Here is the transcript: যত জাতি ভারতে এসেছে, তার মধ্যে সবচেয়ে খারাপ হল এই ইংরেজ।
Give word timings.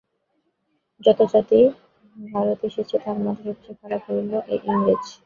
যত 1.01 1.19
জাতি 1.31 1.59
ভারতে 2.15 2.65
এসেছে, 2.69 2.95
তার 3.03 3.17
মধ্যে 3.25 3.43
সবচেয়ে 3.47 3.79
খারাপ 3.81 4.01
হল 4.07 4.17
এই 4.47 4.59
ইংরেজ। 4.69 5.03